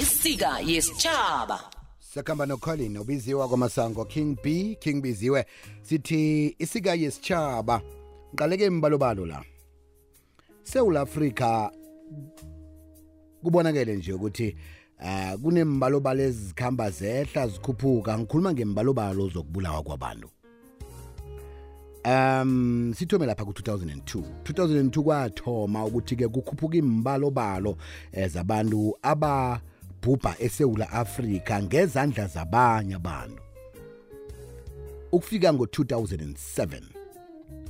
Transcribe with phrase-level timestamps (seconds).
[0.00, 1.60] isika yesitshaba
[1.98, 5.46] sakhamba nocolin ubiziwa kwamasango king b king biziwe.
[5.82, 7.82] Sithi isika yesitshaba
[8.28, 9.44] ngiqaleke imbalobalo la.
[10.62, 11.70] Sewula afrika
[13.42, 14.56] kubonakele nje ukuthi
[15.00, 18.18] uh, kunembalobalo ezikhamba zehla zikhuphuka.
[18.18, 20.30] Ngikhuluma ngembalobalo zokubulawa kwabantu.
[22.04, 27.76] Um sithome lapha ku-2002 2002 kwathoma ukuthi-ke kukhuphuka imbalobalo
[28.12, 28.96] eh, zabantu
[30.02, 33.42] ababhubha esewula afrika ngezandla zabanye abantu.
[35.12, 36.82] Ukufika ngo-2007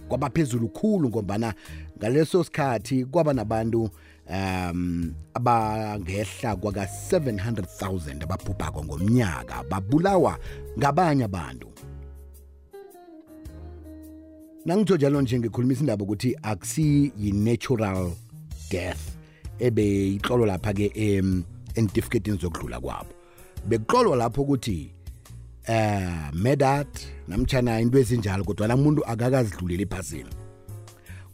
[0.09, 1.55] kwaba phezulu khulu ngombana
[1.98, 3.91] ngaleso sikhathi kwaba nabantu
[4.31, 10.39] um abangehla kwaka 700,000 ababhubhako ngomnyaka babulawa
[10.79, 11.69] ngabanye abantu.
[14.65, 18.11] Nangitho njalo nje ngikhulumisa indaba ukuthi akusi yi-natural
[18.70, 19.01] death
[19.59, 21.45] ebe iqolo lapha-ke em
[21.77, 23.11] entifiketini zokudlula kwabo.
[23.69, 24.91] Bekuqolwa lapho ukuthi
[25.67, 26.89] eh medat
[27.28, 30.31] namtshana into ezinjalo kodwa namuntu akakazidluleli ephasini.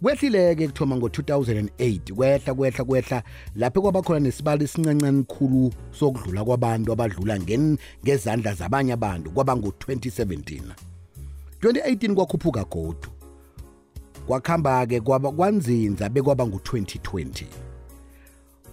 [0.03, 3.22] Kwehlile-ke kuthoma ngo-2008 kwehla kwehla kwehla
[3.56, 10.61] lapho kwaba khona nesibalo esincancane khulu sokudlula kwabantu abadlula ngen- ngezandla zabanye abantu kwaba ngo-2017
[11.61, 13.09] 2018 kwakhuphuka godu.
[14.27, 17.44] Kwakuhamba-ke kwaba kwanzinza bekwaba ngu-2020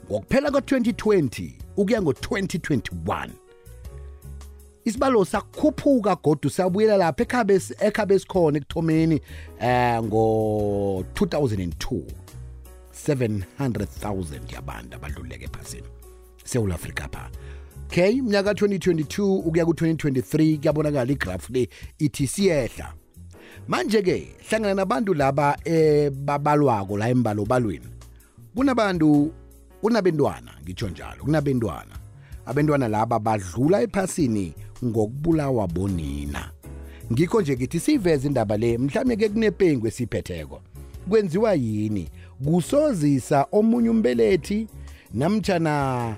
[0.10, 3.30] ngokuphela kwa-2020 ukuya ngo-2021
[4.86, 9.22] isibalo sakhuphuka godu sabuyela lapha ekhabe ekhabe sikhona ekuthomeni
[9.62, 12.02] eh ngo-2002
[13.08, 15.88] 700,000 yabantu abadluleke ephasini.
[16.44, 17.30] Sewula afrika pha.
[17.88, 22.94] Okay mnyaka 2022 ukuya ku-2023 kuyabonakala igraph le ithi siyehla.
[23.68, 27.88] Manje-ke hlangana nabantu laba ebabalwako la embalobalweni
[28.56, 29.32] kunabantu
[29.82, 31.96] kunabentwana ngitsho njalo kunabentwana.
[32.46, 34.54] Abentwana laba badlula ephasini
[34.86, 36.52] ngokubulawa bonina.
[37.14, 40.62] Ngikho nje ngithi siyiveze indaba le mhlawumbe ke kunepengu esiphetheko.
[41.10, 42.10] Kwenziwa yini?
[42.46, 44.68] Kusozisa omunye umbelethi
[45.14, 46.16] namtshana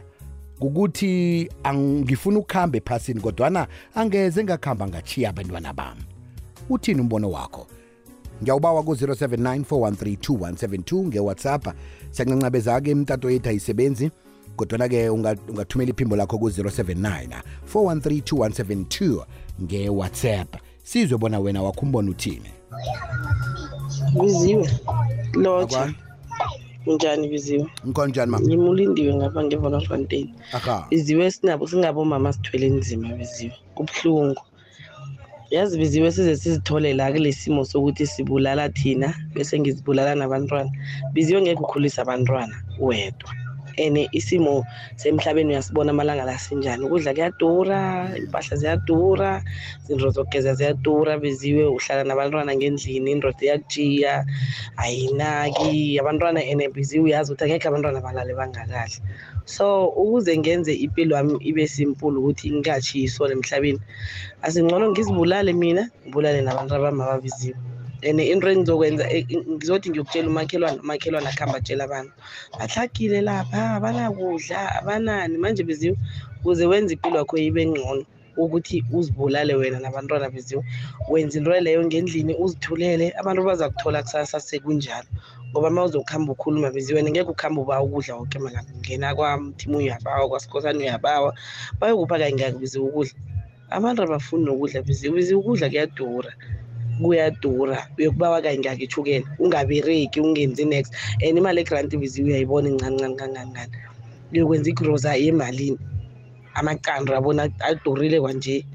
[0.59, 6.02] kukuthi angifuna ukuhamba ephasini kodwana angeze ngakuhamba ngachiya abantwana bami.
[6.69, 7.68] Uthini umbono wakho?
[8.44, 11.68] Ngiyawubawa ku-079 413 ngewhatsapp.
[12.12, 14.12] Siyancancabeza-ke imtato yethu ayisebenzi
[14.56, 17.41] kodwana-ke unga- ungathumela iphimbo lakho ku-079
[17.74, 19.25] 413
[19.62, 20.56] ngewhatsapp.
[20.84, 22.50] Sizwe bona wena wakho umbono uthini.
[24.22, 24.69] Biziwe.
[25.34, 25.96] Lotsha Akwani?
[26.88, 27.68] unjani biziwe?
[27.85, 30.88] Nkonjani ma ngimulindiwe ngapha ngevonafontein aha.
[30.90, 33.53] Biziwe sinabo singabomama sithwele nzima biziwe.
[33.75, 34.41] Kubuhlungu.
[35.51, 40.72] Yazi biziwe size sizithole la kule simo sokuthi sibulala thina bese ngizibulala nabantwana.
[41.13, 43.31] Biziwe ngeke ukhulisa abantwana wedwa.
[43.78, 44.66] And isimo
[44.96, 46.84] semhlabeni uyasibona amalanga la sinjani.
[46.86, 47.80] Ukudla kuyadura
[48.18, 49.42] impahla ziyadura
[49.84, 54.26] izinto zokugeza ziyadura biziwe uhlala nabantwana ngendlini indoda iyakujiya
[54.78, 59.00] ayinaki abantwana ene biziwe uyazi ukuthi angekho abantwana balale bangakadli.
[59.46, 63.80] So ukuze ngenze impilo yami ibe simple ukuthi ngingatshiyiswa emhlabeni
[64.42, 67.71] asingcono ngizibulale mina ngibulale nabantu abami ababiziwe
[68.03, 72.13] and into engizokwenza eh, ngizothi ngiyokutshela umakhelwane umakhelwane akuhamba atshela abantu.
[72.59, 75.95] Bahlagile lapha abanakudla abanani manje biziwe
[76.40, 78.06] ukuze wenze impilo yakho ibe ngcono
[78.38, 80.63] ukuthi uzibulale wena nabantwana beziwe.
[81.09, 83.13] Wenza into leyo ngendlini uzithulele.
[83.19, 85.07] Abantu baza kuthola kusasa sekunjalo
[85.51, 88.72] ngoba uma uzokuhamba ukhuluma beziwe ngeke ukuhamba uba ukudla woke malanga.
[88.79, 91.35] Ngena kwamthimu uyabawa kwasikhosana uyabawa
[91.79, 93.13] bayokupha kangaki biziwe ukudla.
[93.69, 96.31] Abantu abafuni nokudla biziwe biziwe ukudla kuyadura.
[97.01, 100.94] Kuyadura uyokubawa kayingaki ithukela ungabereki ungenzi next.
[101.23, 103.75] And imali egranti biziwe uyayibona incane ncane kangangani
[104.31, 105.79] uyokwenza igroza yemalini?
[106.53, 108.66] Amaqanda abona adurile kwanje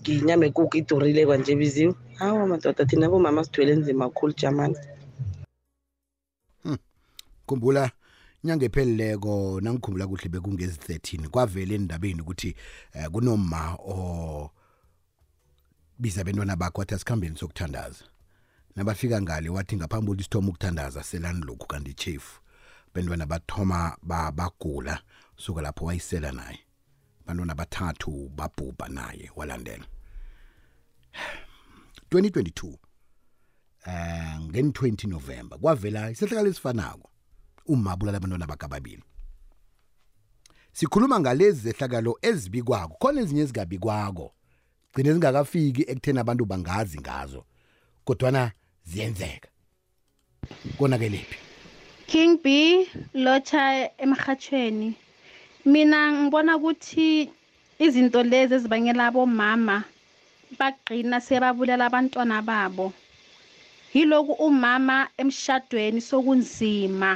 [0.00, 1.94] nginyama ekuku idurile kwanje biziwe.
[2.18, 4.76] Hawa madoda thina bomama sithwele nzima kakhulu jamani.
[7.46, 7.90] Khumbula
[8.44, 12.54] inyanga ephelileko nangikhumbula kuhle bekungezi 13 kwavela endabeni ukuthi
[12.94, 14.50] eh, kunoma o
[16.02, 18.04] biza abantwana bakho wathi asikhambeni sokuthandaza
[18.76, 22.24] nabafika ngale wathi ngaphambi kokuthi sithoma ukuthandaza selani lokhu kanti chief
[22.94, 25.02] bantwana bathoma ba- bagula
[25.36, 26.58] suka lapho wayisela naye.
[27.26, 29.84] Bantwana bathathu babhubha naye walandela.
[32.10, 32.76] 2022
[33.86, 37.10] eh ngen 20 November kwavela isehlakalo esifanako
[37.66, 39.04] umabulala abantwana bakababili.
[40.72, 44.34] Sikhuluma ngalezi zehlakalo ezibikwako khona ezinye ezingabikwako.
[44.92, 47.44] Gcine zingakafiki ekutheni abantu bangazi ngazo
[48.04, 48.52] kodwana
[48.84, 49.48] ziyenzeka.
[50.78, 51.38] Konakelephi
[52.06, 52.46] King B
[53.14, 54.94] lotsha emhathweni
[55.64, 57.30] mina ngibona ukuthi
[57.78, 59.76] izinto lezi ezibangela abomama
[60.58, 62.92] bagqina sebabulela abantwana babo
[63.94, 67.10] yiloku umama emshadweni sokunzima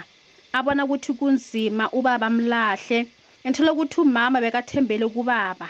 [0.52, 2.98] abona ukuthi kunzima ubaba amlahle
[3.44, 5.68] ngithola ukuthi umama bekathembele kubaba.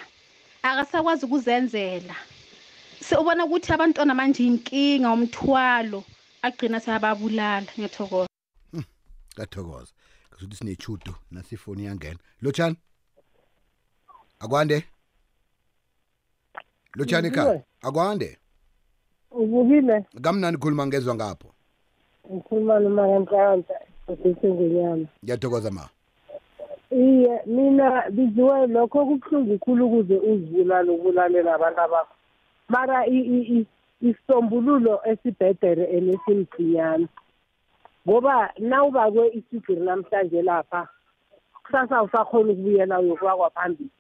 [0.70, 2.16] Akasakwazi ukuzenzela.
[3.00, 6.04] Seubona ukuthi abantwana manje inkinga umthwalo
[6.42, 8.28] agcina seyababulala ngiyathokoza.
[9.36, 9.92] Kathokoza
[10.28, 12.18] ngasuthi sinechudo nasifoni yangena.
[12.42, 12.76] Lotshani?
[14.40, 14.84] Akwande?
[16.94, 17.62] Lotshani ekhaya?
[17.82, 18.38] Akwande?
[19.30, 21.54] Uvukile kamnani khuluma ngezwa ngapho?
[22.32, 23.76] Ngikhuluma noma kanhlanhla
[24.08, 25.88] osesengenyama ngiyathokoza ma.
[26.90, 32.14] Iye mina biziwe lokho kubuhlungu khulu ukuze uzibulale ubulalela abantu abakho.
[32.68, 33.06] Mara
[34.00, 37.08] isisombululo esibhedere enesimcinyana
[38.06, 40.88] ngoba nawubakwe iswigiri namhlanje lapha
[41.64, 43.90] kusasa usakhona ukubuyela uyokuba kwaphambili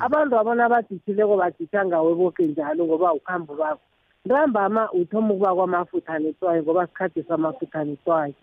[0.00, 3.84] abantu abona badithileko baditha ngawe boke njalo ngoba ukhambo bakho
[4.24, 8.34] ntambama uthoma ukuba kwamafutha netswayi ngoba sikhathi samafutha netswayi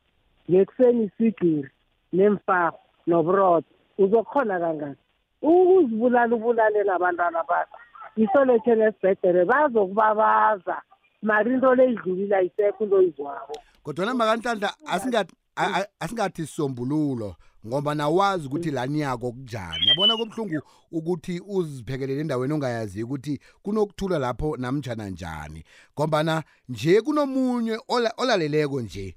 [0.49, 1.69] ngekuseni iswigiri
[2.13, 3.80] nemfako noburotho.
[4.03, 4.95] Uzokhona kangani
[5.41, 7.77] ukuzibulala ubulalela abantwana bakho.
[8.15, 10.81] Isolethele esibhedere bazokubabaza.
[11.21, 13.53] Mari into le idlulile ayisekho into oyizwako.
[13.83, 17.35] Kodwana makanhlanhla asingathi a- a- asingathi sisombululo
[17.67, 19.87] ngoba nawazi ukuthi lani yako kunjani.
[19.87, 20.61] Yabona kubuhlungu
[20.91, 25.63] ukuthi uziphekelele endaweni ongayaziyo ukuthi kunokuthula lapho namtjhana njani.
[25.93, 29.15] Ngombana nje kunomunye ola- olaleleko nje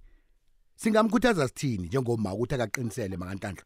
[0.76, 3.62] singamkhuthaza sithini njengoma ukuthi akaqinisele makanhlanhla?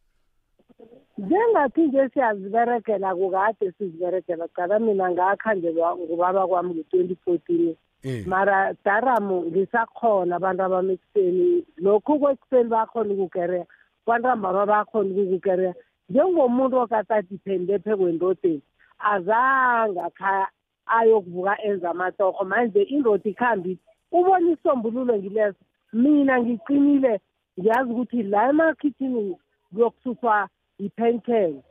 [1.19, 7.76] Njengathi nje siyaziberegela kukade siziberegela cala mina ngakhandelwa ngubaba kwami ngo-twenty fourteen.
[8.03, 8.26] Eh.
[8.26, 13.67] Mara daramu ngisakhona abantu abami ekuseni lokhu kwekuseni bakhona ukukereya
[14.05, 15.75] kwantambama bakhona ukukukereya
[16.09, 18.62] njengomuntu okatadiphende phekwendodeni
[19.12, 20.49] azange akha
[20.87, 23.82] ayokuvuka enza amatoho manje indoda ikhambi ithi
[24.12, 25.62] ubona isombululo ngileso
[25.93, 27.20] mina ngiqinile
[27.59, 29.37] ngiyazi ukuthi la emakhithini
[29.73, 31.62] kuyokususwa yi-penken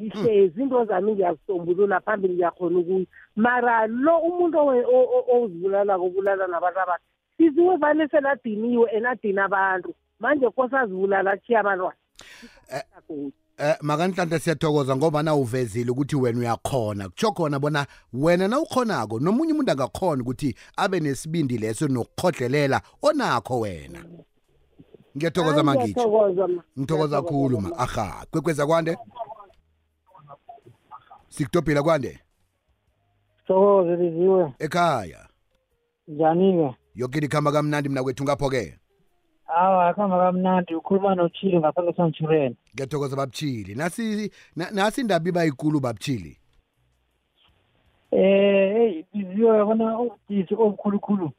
[0.00, 3.06] ngihlezi into zami ngiyazisombulula phambili ngiyakhona ukuya
[3.36, 7.04] mara lo umuntu owe- o- o- ozibulalako obulala nabantu abakhe
[7.38, 9.94] siziwe vane seladiniwe enadini abantu.
[10.20, 11.96] Manje kose azibulala achiye abantwana.
[13.58, 17.08] Eh makanhlanhla siyathokoza ngoba na uvezile ukuthi wena uyakhona.
[17.08, 23.60] Kutsho khona bona wena na ukhonako nomunye umuntu angakhona ukuthi abe nesibindi leso nokukhodlelela onakho
[23.60, 24.04] wena.
[25.16, 26.62] Ngiyathokoza mangitsho ngiyathokoza ma.
[26.78, 27.70] Ngithokoza khulu ma.
[27.78, 28.26] aha.
[28.30, 28.96] Kwekweza kwande?
[31.28, 32.18] Sikutobhila kwande?
[33.46, 34.52] Thokoze liziwe.
[34.58, 35.28] Ekhaya.
[36.08, 36.74] Njani-ke?
[36.94, 38.78] Yoke likhamba kamnandi mina kwethu ngapho-ke
[39.46, 40.74] awa akuhamba kamnandi.
[40.74, 46.38] Ukhuluma nochile ngapha ngesanchureni ngiyathokoza babutshili nasi na- nasi indaba iba yikulu babutshili
[48.10, 51.30] eh hey biziwe yabona ubudisi obukhulukhulu.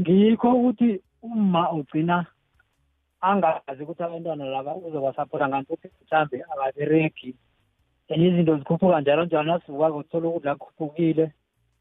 [0.00, 2.26] Ngikho ukuthi uma ugcina
[3.20, 7.34] angazi ukuthi abantwana laba uzobasapota nganti ukuthi mhlambe akabereki
[8.08, 11.32] and izinto zikhuphuka njalo njalo nasivukako uthola ukudla kukhuphukile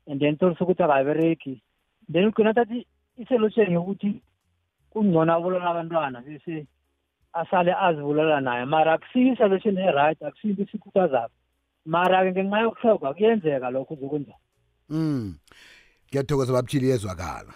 [0.07, 1.61] and then tholisa ukuthi akabereki
[2.11, 2.87] then ugcina thathi
[3.17, 4.21] isolutsheni yokuthi
[4.89, 6.67] kungcono abulala abantwana bese
[7.33, 8.65] asale azibulala naye.
[8.65, 11.33] Mara akusiyo isolutsheni e-right akusiyo into esikhuthazako.
[11.85, 14.33] Mara-ke ngenxa yokuhloga kuyenzeka lokho uzokwenza
[14.89, 15.35] mm.
[16.09, 17.53] Ngiyathokoza babutshili yezwakala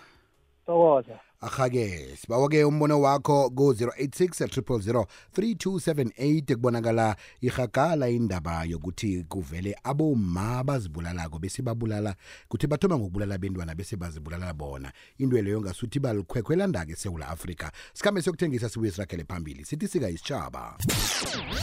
[0.66, 11.62] tokoza ahake sibawa-ke umbono wakho ku-086 3278 kubonakala ihagala indaba yokuthi kuvele aboma bazibulalako bese
[11.62, 12.16] babulala
[12.48, 14.92] kuthi bathoma ngokubulala bentwana bese bazibulala bona.
[15.18, 17.72] Into leyo ngasuthi balikhwekhwelanda-ke esewula afrika.
[17.94, 19.66] Sikhambe siyokuthengisa sibuye sirakele phambili.
[19.66, 20.78] Sithi sika isitshaba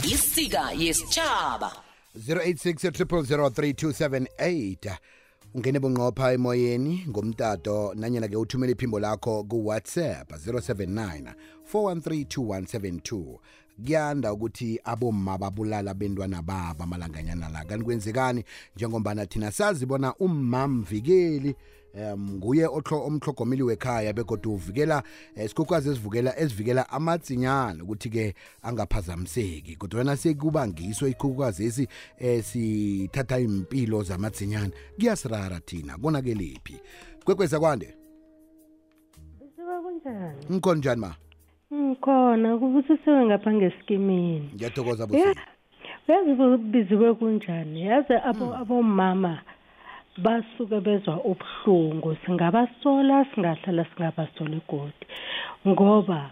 [0.03, 1.71] isika yesitshaba
[2.17, 4.97] 086
[5.53, 11.33] ungene bunqopha emoyeni ngomtato nanyana-ke uthumele iphimbo lakho kuwhatsapp 079
[11.73, 13.37] 4132172
[13.85, 17.65] kuyanda ukuthi abomma babulala bentwana babo amalanganyana la.
[17.65, 18.43] Kanti kwenzekani?
[18.75, 21.55] Njengombana thina sazi bona umma mvikeli
[21.93, 25.03] um nguye otlo omhlogomeli wekhaya begodwa uvikela
[25.35, 31.87] eh, isikhukhazi esivukela esivikela amadzinyana ukuthi-ke angaphazamiseki kodwana sekuba ngiso ikhukhukazi esi
[32.19, 36.81] eh, sithatha impilo zamadzinyana kuyasirara thina konakelephi
[37.25, 37.95] kwekweza kwande
[39.39, 40.45] Bisuka kunjani?
[40.51, 41.15] ngikhona njani ma
[41.73, 44.51] Ngikhona kubusisiwe ngapha ngesikimini.
[44.55, 45.07] ngiyathokoza Ya.
[45.07, 45.39] busi
[46.07, 47.81] Yazi biziwe kunjani?
[47.85, 49.41] Yazi abo abomama
[50.17, 55.05] basuke bezwa ubuhlungu singabasola singahlala singabasola igodi
[55.67, 56.29] ngoba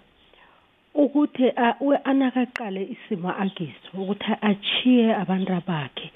[0.93, 6.12] ukuthi a- we- anakaqale isimo akiso ukuthi achiye abantu bakhe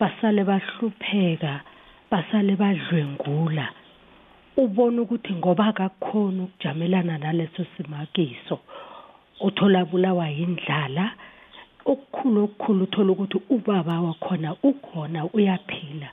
[0.00, 1.60] basale bahlupheka
[2.10, 3.66] basale badlwengula
[4.56, 8.58] ubona ukuthi ngoba akakhona ukujamelana naleso simo akiso
[9.40, 11.12] uthola bulawa yindlala.
[11.84, 16.10] Okukhulu okukhulu uthola ukuthi ubaba wakhona ukhona uyaphila.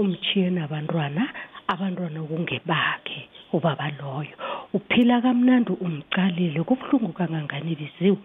[0.00, 1.22] Umchiye nabantwana
[1.72, 3.20] abantwana kungebakhe
[3.52, 4.36] ubaba loyo.
[4.76, 6.60] Uphila kamnandi umcalile.
[6.62, 8.18] Kubuhlungu kangangani biziwe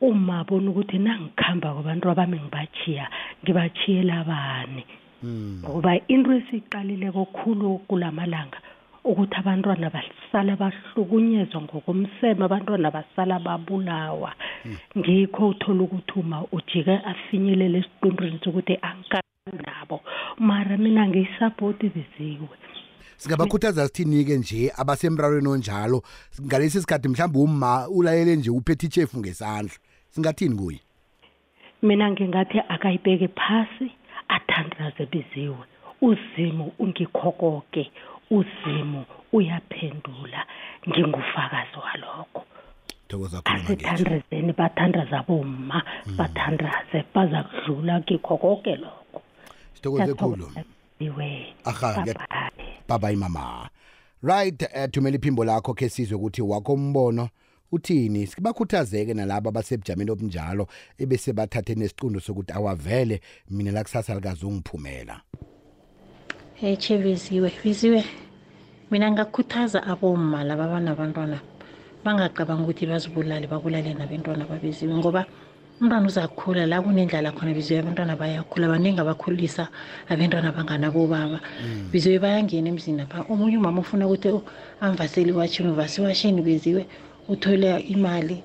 [0.00, 3.04] uma bona ukuthi nangikhamba kwabantu abami ngibachiya
[3.42, 4.84] ngibachiyela bani?
[5.24, 8.58] Ngoba into esiyiqalile kokhulu kulamalanga
[9.04, 14.32] ukuthi abantwana basala bahlukunyezwa ngokomseme abantwana basala babulawa.
[14.96, 18.74] Ngikho uthola ukuthi uma ujike afinyelele esiqondweni sokuthi
[19.50, 20.00] angikanabo
[20.38, 22.48] mara mina ngiyisapoti biziwe
[23.16, 26.02] singabakhuthaza sithini-ke nje abasemrarweni onjalo.
[26.42, 29.76] Ngalesi sikhathi mhlawumbe uma ulalele nje uphethe ichefu ngesandla.
[30.10, 30.80] Singathini kuye?
[31.82, 33.92] Mina ngingathi akayibeke phasi
[34.28, 35.64] athandaze biziwe
[36.00, 37.90] uzimu ungikhokoke
[38.30, 40.46] uzimu uyaphendula.
[40.88, 42.44] Ngingufakazi walokho.
[43.08, 45.82] Thokoza khuluma ngethu asithandazeni bathandaza aboma
[46.18, 48.99] bathandaze baza kudlula kikho konke lokho.
[49.74, 50.50] Sithokoze khulu.
[50.98, 51.54] Iwe.
[51.64, 52.04] Aha,
[52.88, 53.70] bye bye mama.
[54.22, 57.28] Right uh, thumela iphimbo lakho ke sizwe ukuthi wakho umbono
[57.72, 58.26] uthini?
[58.26, 60.66] Sibakhuthazeke nalabo abasebujameni obunjalo
[60.98, 65.22] ebese bathathe nesicundo sokuthi awavele mina la kusasa likazungiphumela
[66.60, 68.04] hey che biziwe biziwe
[68.90, 71.40] mina ngakhuthaza abomma laba abanabantwana
[72.04, 75.24] bangacabanga ukuthi bazibulale babulale nabentwana babiziwe ngoba
[75.80, 79.64] umntwana uzakhula la kunendlala khona biziwe abantwana bayakhula baningi abakhulisa
[80.12, 81.38] abentwana banganabobaba
[81.90, 84.28] biziwe bayangena emzini apha omunye umama ufuna ukuthi
[84.84, 86.82] amvaseli iwatshini uvasa iwashini biziwe
[87.32, 88.36] uthole imali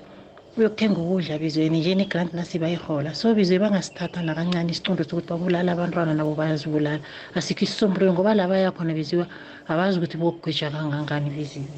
[0.56, 3.14] uyokuthenga ukudla bizweni njeni grant nasi bayihola.
[3.14, 7.04] So bizwe bangasithatha nakancane isicundo sokuthi babulala abantwana nabo bayazibulala.
[7.36, 9.24] Asikho isisombululo ngoba la bayakhona biziwe
[9.68, 11.68] abazi ukuthi bokugwija kangangani biziwe.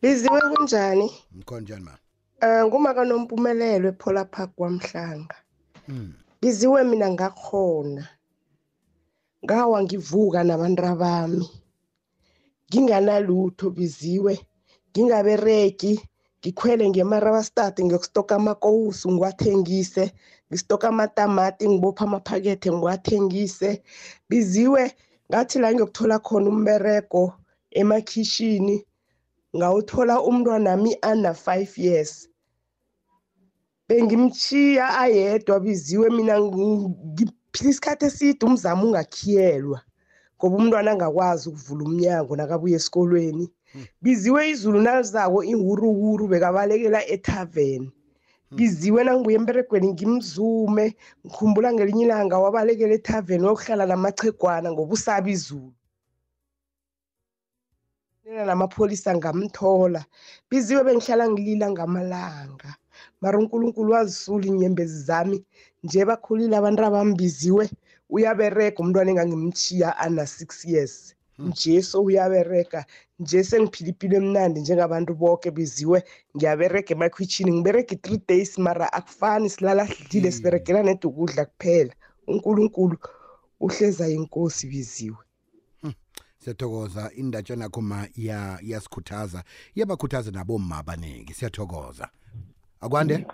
[0.00, 1.10] Biziwe kunjani?
[1.34, 2.03] Mkhonjani ma?
[2.44, 5.36] Um ngumaka nompumelelo ephola park kwamhlanga.
[5.88, 6.12] Mm.
[6.40, 8.08] biziwe mina ngakhona.
[9.44, 11.46] Ngawa ngivuka nabantu bami
[12.68, 14.34] nginganalutho biziwe.
[14.90, 16.00] Ngingaberegi.
[16.40, 20.12] Ngikhwele ngemarabastad ngiyokustoka amakowusu ngiwathengise.
[20.50, 23.82] Ngistoka amatamati ngibopha amaphakethe ngiwathengise.
[24.28, 24.92] Biziwe
[25.30, 27.32] ngathi la ngiyokuthola khona umberego
[27.70, 28.84] emakhishini
[29.56, 32.28] ngawuthola umntwanami ana-five years.
[33.94, 39.78] Bengimchiya ayedwa biziwe mina ngi- ngiphila isikhathi eside umzamo ungakhiyelwa
[40.36, 43.46] ngoba umntwana angakwazi ukuvula umnyango nakabuya esikolweni.
[44.02, 47.88] Biziwe izulu nalizako iwuruwuru bekabalekela ethaveni
[48.56, 50.94] biziwe nangibuya emberegweni ngimzume
[51.26, 55.72] ngikhumbula ngelinye ilanga wabalekela ethaveni wayokuhlala namachegwana ngoba usaba izulu.
[58.24, 60.02] Nena namapholisa ngamthola.
[60.50, 62.70] Biziwe bengihlala ngilila ngamalanga.
[63.20, 65.44] Mara unkulunkulu wazisula iinyembezi zami
[65.82, 67.70] nje bakhulile abantu abambiziwe.
[68.10, 71.14] Uyaberega umntwana engangimchiya ana-six years.
[71.38, 72.84] Nje so uyaberega
[73.18, 76.04] nje sengiphila ipilo emnandi njengabantu boke biziwe
[76.36, 81.94] ngiyaberega emakhwitshini ngiberega i-three days mara akufani silala sidlile siberegela nede ukudla kuphela.
[82.26, 82.96] Unkulunkulu
[83.60, 85.16] uhleza inkosi biziwe
[86.38, 89.44] siyathokoza indatshana yakho ma iyasikhuthaza
[89.74, 92.08] iyabakhuthaza nabomma abaningi siyathokoza
[92.84, 93.26] akwande?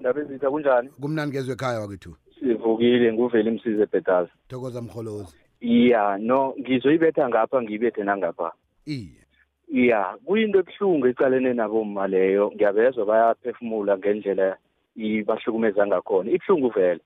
[0.00, 0.88] Ndaba ezitha kunjani?
[1.00, 2.16] Kumnandi kezwe ekhaya wakwethu.
[2.38, 5.36] Sivukile nguvele imsize bhetazi thokoza mholozi.
[5.60, 8.52] Ya no ngizoyibetha ngapha ngiyibethe nangapha.
[8.86, 9.22] Iye.
[9.68, 12.52] Ya kuyinto ebuhlungu ecalene naboma leyo.
[12.54, 14.56] Ngiyabezwa bayaphefumula ngendlela
[14.96, 16.30] ibahlukumeza ngakhona.
[16.30, 17.00] Ibuhlungu vele.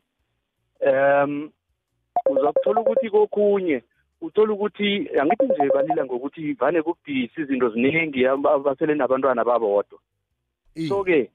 [0.81, 1.51] Um
[2.31, 3.83] uzakuthola ukuthi kokunye
[4.21, 8.25] uthola ukuthi angithi nje balila ngokuthi vane kubhisi izinto ziningi
[8.65, 9.99] basele nabantwana babodwa.
[10.77, 11.31] Iye so-ke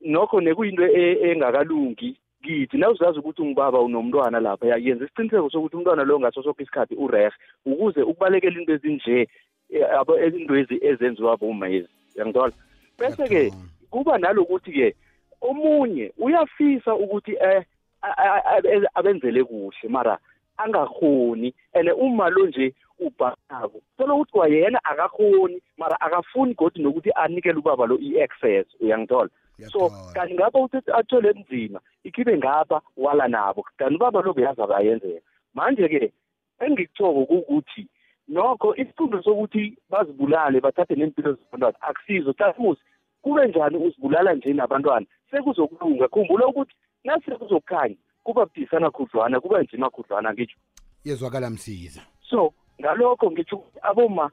[0.00, 6.20] nokho nekuyinto e- engakalungi kithi nawuzazi ukuthi ungubaba unomntwana lapha yenza isiqiniseko sokuthi umntwana lo
[6.20, 7.30] ngaso soke isikhathi urehe
[7.66, 9.28] ukuze ukubalekela into ezinje
[9.70, 12.52] eh, abo- into ezi ezenziwa boma ezi yangithola
[12.98, 13.52] bese-ke
[13.90, 14.94] kuba nalokuthi-ke
[15.40, 17.64] omunye uyafisa ukuthi eh
[18.02, 20.18] a- abenzele kuhle mara
[20.64, 27.58] angahoni and uma lo nje ubhanako thola ukuthi kwayena akahoni mara akafuni godi nokuthi anikele
[27.58, 29.30] ubaba lo i-access uyangithola?
[29.72, 35.20] So kanti ngapha uthi athole nzima ikhibe ngapha wala nabo kanti ubaba lo beyazi abayenzeka
[35.54, 36.12] manje-ke
[36.60, 37.86] engikuthoko kukuthi
[38.28, 42.32] nokho isifundo sokuthi bazibulale bathathe nempilo zabantwana akusizo.
[42.32, 42.82] Tasimusi
[43.22, 45.06] kube njani uzibulala nje nabantwana?
[45.30, 46.08] Sekuzokulunga.
[46.08, 46.74] Khumbula ukuthi
[47.04, 50.58] nase kuzokhanya kuba budisana khudlwana kuba nzima khudlwana ngitsho.
[51.04, 52.00] Yezwakala msiza.
[52.30, 54.30] So ngalokho ngitsho ukuthi aboma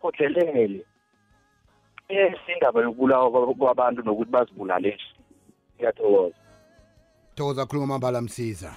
[0.00, 0.86] kodlelele.
[2.56, 5.04] Indaba yokubulawa kwab- kwabantu nokuthi bazibulale nje.
[5.76, 6.34] Ngiyathokoza.
[7.34, 8.74] Thokoza khuluma mambala msiza.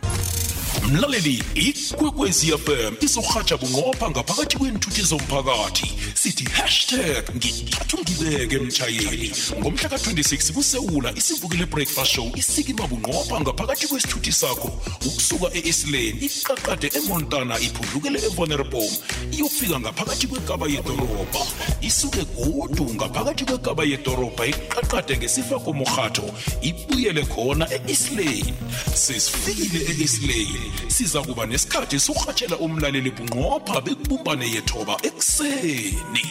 [0.91, 5.91] Mlaleli ikwekwezi fm izohatsha bunqopha ngaphakathi kwenthuthi zomphakathi.
[6.13, 14.31] Sithi hashtag ngithathu ngibeke mtshayeli ngomhla ka-26 kusewula isivukile breakfast show isikima bunqopha ngaphakathi kwesithuthi
[14.31, 14.71] sakho.
[15.05, 18.91] Ukusuka e-eslane iqaqade emontana iphudlukele evonerbom
[19.31, 21.43] iyofika ngaphakathi kwekaba yedorobha.
[21.81, 28.53] Isuke godu ngaphakathi kwekaba yedorobha iqaqade ngesifako morhatho ibuyele khona e-eslane
[28.95, 36.25] sesifikile e-eslane siza kuba nesikhathi sokurhatshela umlaleli bunqopha bekubumbane yethoba ekuseni.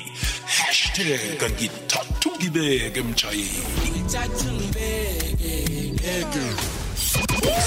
[0.46, 3.62] Hashtag ngithathu ngibeke mtshayeli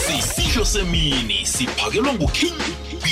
[0.06, 2.58] sisidlo semini siphakelwa nguking
[3.04, 3.08] b.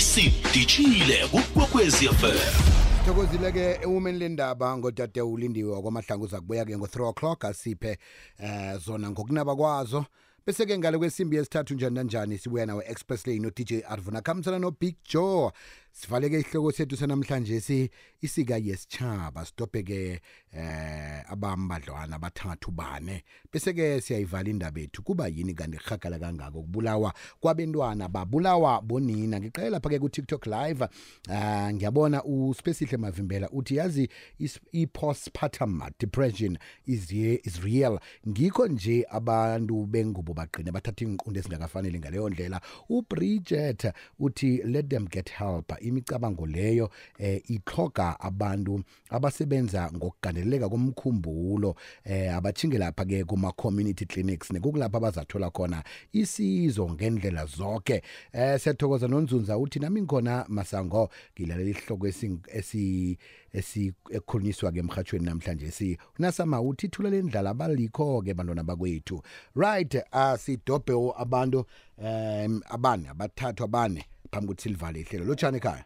[0.00, 2.72] Sidishile kukwekwezi fm
[3.06, 7.98] thokozile-ke ewumeni lendaba ngodade ulindiwe wakwamahlangu uza kubuya-ke ngo-3 o'clock asiphe
[8.38, 10.04] eh zona ngokunaba kwazo.
[10.46, 14.20] Bese-ke ngale kwesimbi yesithathu njani nanjani sibuya nawe express lane no-dj arvuna.
[14.20, 15.52] Khambisana no-big joe.
[15.92, 17.90] Sivaleke isihloko sethu sanamhlanje si
[18.22, 20.20] isika yesitshaba sidobhe-ke
[20.52, 23.24] eh abambadlwana abathathu bane.
[23.52, 28.08] Bese-ke siyayivala indaba ethu kuba yini kanti rhagala kangako kubulawa kwabentwana?
[28.08, 29.40] Babulawa bonina.
[29.40, 30.82] Ngiqale lapha-ke ku-tiktok live
[31.28, 34.08] uh, ngiyabona uspesihle mavimbela uthi yazi
[34.38, 37.98] is- i-postpartum depression is, ye- is real.
[38.28, 42.60] Ngikho nje abantu bengubo bagqine bathatha iy'nqundo ezingakafanele ngaleyo ndlela.
[42.88, 52.34] Ubridget uthi let them get help imicabango leyo eh, itloga abantu abasebenza ngokugandeleleka komkhumbulo eh,
[52.34, 60.00] abachinge lapha-ke kuma-community clinics nekukulapho abazathola khona isizo ngendlela zonke eh siyathokoza nonzunza uthi nami
[60.02, 63.18] ngikhona masango ngilalela isihloko esi- esi-
[63.54, 65.98] esi- ekukhulunyiswa-ke emhathweni namhlanje si.
[66.18, 69.22] Unasama uthi ithula lendlala abalikho-ke bantwana bakwethu.
[69.54, 71.64] Right asidobhe uh, abantu
[71.98, 74.04] um abane abathathu abane.
[74.32, 75.84] Phambi kuthi silivale ihlelo lotshani ekhaya?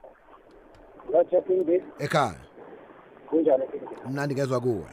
[1.13, 2.41] Lotshaphinde ekhaya?
[3.31, 3.65] Kunjani
[4.11, 4.91] mnandi ngezwa kuwe.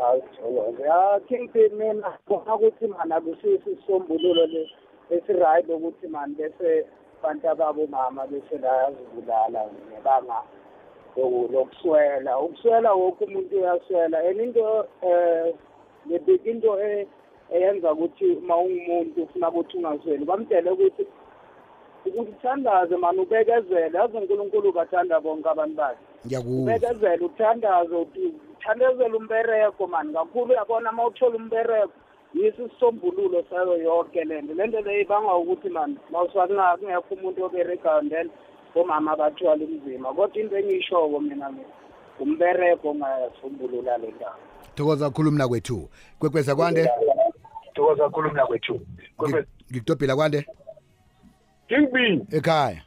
[0.00, 4.68] Hayi jolo ya Kingpin mina ngibona ukuthi mana kusisi isombululo le
[5.10, 6.84] esiright ukuthi mani bese
[7.22, 10.38] bantu ababo mama bese bayazibulala ngebanga
[11.16, 12.38] loku- lokuswela.
[12.38, 14.18] Ukuswela wonke umuntu uyaswela.
[14.28, 15.54] And into eh
[16.06, 17.06] le big into e-
[17.52, 21.06] eyenza ukuthi uma ungumuntu ufuna ukuthi ungasweli bamtshele ukuthi
[22.10, 23.98] ukuthi uthandaze mani ubekezele.
[23.98, 25.98] Yazi unkulunkulu ubathanda bonke abantu bakhe.
[26.26, 31.92] Ngiyakuzwa ubekezele uthandaze uthi- uthandazele umbereko mani kakhulu uyabona uma uthola umbereko.
[32.34, 34.54] Yiso isisombululo sayo yonke le nto.
[34.54, 38.30] Le nto leyo ibanga ukuthi mani mawusuka kungekho umuntu oberegayo then
[38.74, 41.64] omama bathwala imzima kodwa into engiyishoko mina mina
[42.20, 44.36] umbereko ongasombulula le ndaba
[44.74, 45.88] thokoza kakhulu mna kwethu.
[46.18, 46.90] Kwekweza kwande?
[47.74, 48.80] Thokoza kakhulu mna kwethu.
[49.72, 50.46] Ngikutobhela kwande?
[51.68, 52.82] Kingbi ekhaya.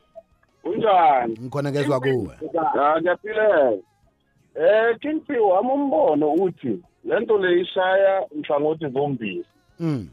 [0.64, 1.38] Unjani?
[1.42, 2.34] Ngikhona ngezwa kuwe.
[2.76, 9.46] Ya ngiyaphilela um kingpi wami umbono uthi le nto le ishaya nhlangothi zombili.
[9.80, 10.10] Mm.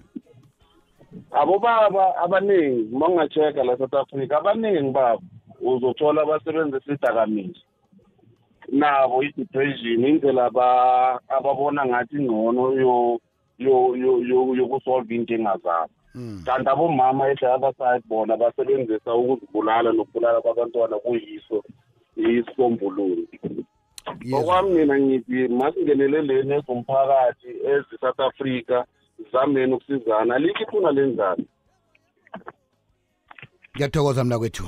[1.32, 5.22] abobaba abaningi uma ungacheka la south africa abaningi babo
[5.60, 7.62] uzothola basebenzisa idakamizwa.
[8.68, 13.20] Nabo i-depression indlela aba- ababona ngathi ngcono yo-
[13.58, 15.90] yo- yo- yo- yokusolve inkinga zabo.
[16.44, 21.58] Kanti abomama ehlala side bona basebenzisa ukuzibulala nokubulala kwabantwana kuyiso
[22.16, 23.22] isisombululo
[24.32, 28.76] okwami mina ngithi masingeneleleni ezomphakathi ezi-south africa
[29.32, 30.34] zameni ukusizana.
[30.34, 31.44] Alikho ifuna lenzalo
[33.74, 34.66] ngiyathokoza mna kwethu.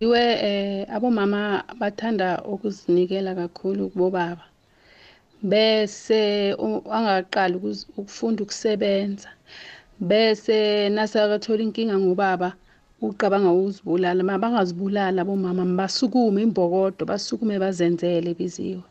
[0.00, 4.44] Iwe eh abomama bathanda ukuzinikela kakhulu kubobaba.
[5.50, 6.20] Bese
[6.96, 7.56] angaqali
[8.00, 9.28] ukufunda ukusebenza.
[10.00, 10.56] Bese
[10.94, 12.48] nasakathola inkinga ngobaba
[13.02, 14.20] uqabanga ukuzibulala.
[14.24, 18.84] Ma bangazibulala abomama basukume imbokodo basukume bazenzele biziwe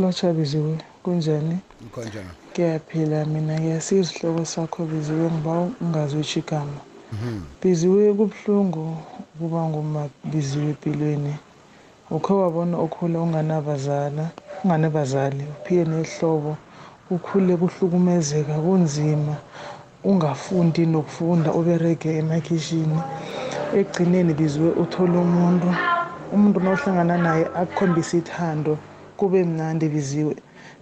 [0.00, 1.56] lotsha biziwe kunjani?
[1.82, 6.80] Ngikhonjani ngiyaphila mina ngiyasiza isihloko sakho biziwe ngiba ungazwitsho igama.
[7.60, 8.84] Biziwe kubuhlungu
[9.34, 11.34] ukuba ngumabiziwe empilweni.
[12.16, 14.24] Ukhe wabona ukhula unganabazala
[14.64, 16.56] unganabazali uphile nehlobo
[17.10, 19.34] ukhule kuhlukumezeka kunzima
[20.04, 22.98] ungafundi nokufunda uberege emakhishini.
[23.78, 25.68] Ekugcineni biziwe uthole umuntu
[26.34, 28.72] umuntu nohlangana naye akukhombisa ithando
[29.18, 30.34] kube mnandi biziwe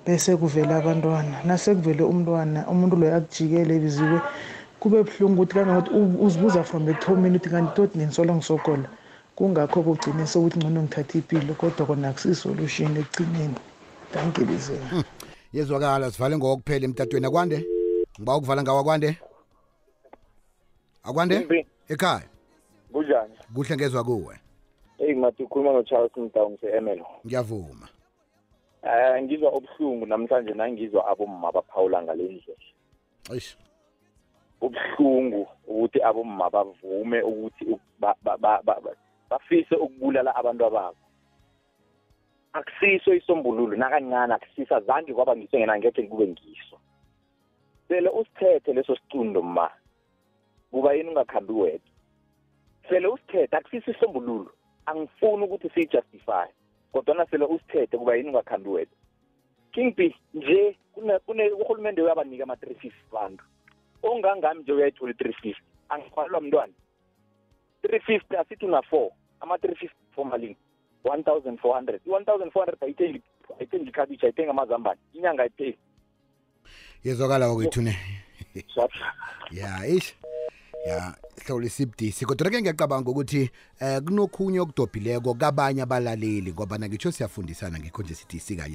[0.05, 1.37] bese kuvela abantwana.
[1.47, 4.19] Nasekuvele umntwana umuntu loyo akujikele biziwe
[4.81, 8.89] kube buhlungu ukuthi kanti ukuthi uzibuza from ekuthomeni ukuthi kanti toti nenisola ngisokola.
[9.37, 13.59] Kungakho kugcine sokuthi ngcono ngithatha impilo kodwa kona akusisolution ekugcineni.
[14.13, 15.05] Thank you biziwe
[15.53, 17.27] yezwakala sivale ngokuphela emtatweni.
[17.27, 17.59] Akwande?
[18.21, 19.17] Ngiba ukuvala ngawo akwande?
[21.05, 21.67] Akwande?
[21.89, 22.29] Ekhaya?
[22.93, 23.35] Kunjani?
[23.55, 24.35] Kuhle ngezwa kuwe.
[24.99, 27.89] Eyi ngathi ukhuluma no-charles mdawu ngise-emelo ngiyavuma.
[28.83, 32.57] Um ngizwa obuhlungu namhlanje nangizwa abomma baphawula ngale ndlela.
[33.33, 33.57] Eish.
[34.61, 37.65] Ubuhlungu ukuthi abomma bavume ukuthi
[39.33, 40.97] bafise ukubulala abantu ababo.
[42.53, 46.77] Akusiso isombululo nakancane akusisa zange kwaba ngiso ngena ngekhe kube ngiso.
[47.89, 49.71] Sele usithethe leso sicundo ma
[50.71, 51.91] kuba yini ungakhambi wedwa?
[52.89, 54.53] Sele usithethe akusiso isombululo
[54.87, 56.49] angifuni ukuthi siyijustify
[56.93, 58.99] kodwana sele usithethe kuba yini ungakhambi wedwa?
[59.73, 63.45] King b nje urhulumende uyabanika ama-three fifty bantu.
[64.03, 66.73] Ongangami nje uyayithola i-three fifty angifalelwa mntwana.
[67.83, 69.11] three fifty asithi una-four.
[69.43, 70.57] Ama-three fifty for malini
[71.05, 72.01] one thousand four hundred.
[72.07, 73.23] I-one thousand four hundred ayithengi
[73.61, 75.01] ayithengi ikhabitshi ayithengi amazambane.
[75.15, 75.79] Inyanga ayipheli
[77.05, 77.97] yezwakala wakwethu ne?
[79.51, 80.15] Ya ish
[80.87, 83.51] ya hlawulisa ibudisi kodwa ke ngiyacabanga ukuthi
[83.81, 88.69] eh kunokhunye okudobhileko kabanye abalaleli ngoba nakitsho siyafundisana ngikho nje sithi isika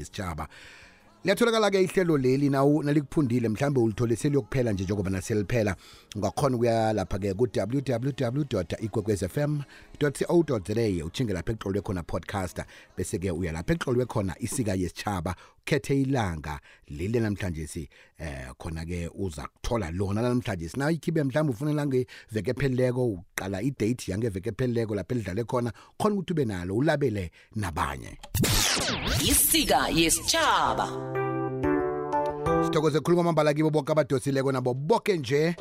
[1.28, 5.76] yesitshaba liyatholakala-ke ihlelo leli nawu nalikuphundile mhlawumbe ulithole seliyokuphela nje njengoba naseliphela
[6.16, 9.62] ungakhona ukuya lapha-ke ku-www ikwekwez fm
[10.00, 12.66] co za uchinge lapha ekuxolwe khona podcaster
[12.98, 15.36] bese-ke uya lapha ekuxolwe khona isika yesitshaba
[15.67, 20.69] ukhethe ilanga leli namhlanje si eh khona-ke uza kuthola lona namhlanje.
[20.69, 26.34] Sinayo ikhibe mhlawumbe ufuna langeveke ephelileko uqala idate yangeveke ephelileko lapha elidlale khona khona ukuthi
[26.34, 28.17] ube nalo ulabele nabanye.
[29.21, 30.88] Isika yesitshaba
[32.65, 35.56] sithokoze khuluma amambala kibo bonke abadosileko nabo bonke nje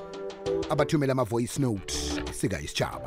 [0.71, 1.95] abathumela ama-voice note.
[2.31, 3.03] Isika isitshaba